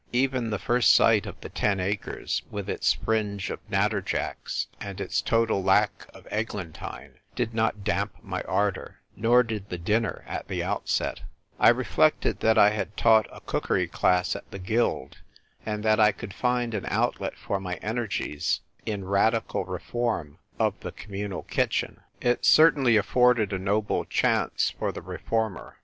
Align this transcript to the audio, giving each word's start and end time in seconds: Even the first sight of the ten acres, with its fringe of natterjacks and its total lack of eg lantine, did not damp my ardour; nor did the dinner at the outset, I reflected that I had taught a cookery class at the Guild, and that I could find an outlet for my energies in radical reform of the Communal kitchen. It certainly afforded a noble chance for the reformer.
Even 0.13 0.49
the 0.49 0.57
first 0.57 0.95
sight 0.95 1.27
of 1.27 1.39
the 1.41 1.49
ten 1.49 1.79
acres, 1.79 2.41
with 2.49 2.67
its 2.67 2.91
fringe 2.93 3.51
of 3.51 3.59
natterjacks 3.69 4.65
and 4.79 4.99
its 4.99 5.21
total 5.21 5.61
lack 5.63 6.07
of 6.11 6.25
eg 6.31 6.55
lantine, 6.55 7.19
did 7.35 7.53
not 7.53 7.83
damp 7.83 8.15
my 8.23 8.41
ardour; 8.47 8.99
nor 9.15 9.43
did 9.43 9.69
the 9.69 9.77
dinner 9.77 10.23
at 10.25 10.47
the 10.47 10.63
outset, 10.63 11.21
I 11.59 11.69
reflected 11.69 12.39
that 12.39 12.57
I 12.57 12.71
had 12.71 12.97
taught 12.97 13.27
a 13.31 13.41
cookery 13.41 13.87
class 13.87 14.35
at 14.35 14.49
the 14.49 14.57
Guild, 14.57 15.19
and 15.67 15.83
that 15.83 15.99
I 15.99 16.11
could 16.11 16.33
find 16.33 16.73
an 16.73 16.87
outlet 16.87 17.37
for 17.37 17.59
my 17.59 17.75
energies 17.83 18.61
in 18.87 19.05
radical 19.05 19.65
reform 19.65 20.39
of 20.57 20.73
the 20.79 20.91
Communal 20.93 21.43
kitchen. 21.43 22.01
It 22.19 22.43
certainly 22.43 22.97
afforded 22.97 23.53
a 23.53 23.59
noble 23.59 24.05
chance 24.05 24.71
for 24.71 24.91
the 24.91 25.03
reformer. 25.03 25.77